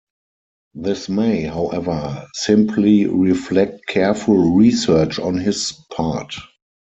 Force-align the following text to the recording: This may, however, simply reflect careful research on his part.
This 0.73 1.09
may, 1.09 1.43
however, 1.43 2.25
simply 2.33 3.05
reflect 3.05 3.85
careful 3.85 4.51
research 4.55 5.19
on 5.19 5.37
his 5.37 5.73
part. 5.93 6.33